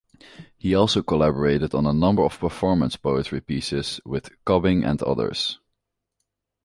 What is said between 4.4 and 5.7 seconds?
Cobbing and others.